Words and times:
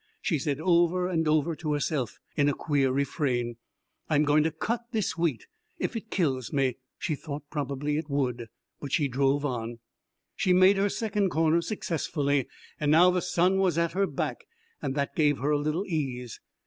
she 0.19 0.39
said 0.39 0.59
over 0.59 1.07
and 1.07 1.27
over 1.27 1.55
to 1.55 1.73
herself 1.73 2.17
in 2.35 2.49
a 2.49 2.55
queer 2.55 2.91
refrain. 2.91 3.57
"I'm 4.09 4.23
going 4.23 4.41
to 4.41 4.49
cut 4.51 4.81
this 4.91 5.15
wheat 5.15 5.45
if 5.77 5.95
it 5.95 6.09
kills 6.09 6.51
me!" 6.51 6.77
She 6.97 7.13
thought 7.13 7.43
probably 7.51 7.97
it 7.97 8.09
would. 8.09 8.47
But 8.79 8.91
she 8.91 9.07
drove 9.07 9.45
on. 9.45 9.77
She 10.35 10.53
made 10.53 10.77
her 10.77 10.89
second 10.89 11.29
corner 11.29 11.61
successfully, 11.61 12.47
and 12.79 12.91
now 12.91 13.11
the 13.11 13.21
sun 13.21 13.59
was 13.59 13.77
at 13.77 13.91
her 13.91 14.07
back, 14.07 14.45
and 14.81 14.95
that 14.95 15.15
gave 15.15 15.37
her 15.37 15.51
a 15.51 15.59
little 15.59 15.85
ease. 15.85 16.39